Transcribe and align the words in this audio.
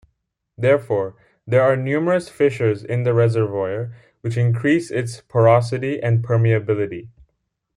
Therefore, 0.57 1.15
there 1.45 1.61
are 1.61 1.75
numerous 1.77 2.27
fissures 2.27 2.83
in 2.83 3.03
the 3.03 3.13
reservoir 3.13 3.95
which 4.21 4.35
increase 4.35 4.89
its 4.89 5.21
porosity 5.21 6.01
and 6.01 6.23
permeability. 6.23 7.09